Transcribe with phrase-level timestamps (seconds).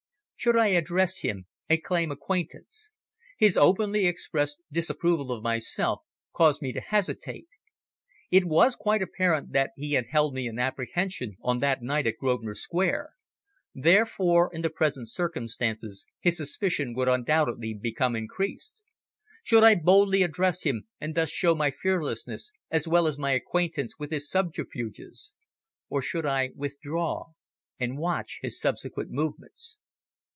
[0.35, 2.91] Should I address him and claim acquaintance?
[3.37, 6.01] His openly expressed disapproval of myself
[6.33, 7.49] caused me to hesitate.
[8.31, 12.17] It was quite apparent that he had held me in apprehension on that night at
[12.17, 13.11] Grosvenor Square,
[13.75, 18.81] therefore in the present circumstances his suspicion would undoubtedly become increased.
[19.43, 23.99] Should I boldly address him and thus show my fearlessness, as well as my acquaintance
[23.99, 25.33] with his subterfuges?
[25.87, 27.25] or should I withdraw
[27.79, 29.77] and watch his subsequent movements?